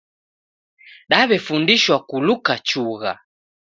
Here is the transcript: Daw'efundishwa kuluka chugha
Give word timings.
Daw'efundishwa 1.09 1.97
kuluka 2.09 2.53
chugha 2.67 3.13